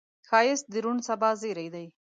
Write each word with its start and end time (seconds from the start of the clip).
ښایست 0.27 0.65
د 0.71 0.75
روڼ 0.83 0.97
سبا 1.07 1.29
زیری 1.41 1.67
دی 1.75 1.87